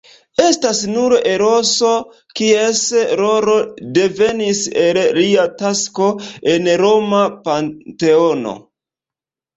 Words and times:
Estas 0.43 0.77
nur 0.93 1.13
Eroso, 1.31 1.91
kies 2.39 2.81
rolo 3.21 3.57
devenis 3.99 4.63
el 4.87 5.01
lia 5.21 5.47
tasko 5.63 6.11
en 6.55 6.73
roma 6.85 7.21
panteono. 7.47 8.57